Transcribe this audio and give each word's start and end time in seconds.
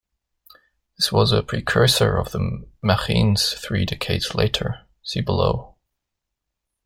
This 0.97 1.11
was 1.11 1.31
a 1.31 1.43
precursor 1.43 2.17
of 2.17 2.31
the 2.31 2.65
Machins 2.81 3.53
three 3.53 3.85
decades 3.85 4.33
later: 4.33 4.87
see 5.03 5.21
below. 5.21 5.75